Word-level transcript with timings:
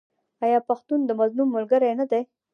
آیا 0.45 0.59
پښتون 0.69 0.99
د 1.05 1.11
مظلوم 1.19 1.49
ملګری 1.55 1.91
نه 1.99 2.05
دی؟ 2.11 2.21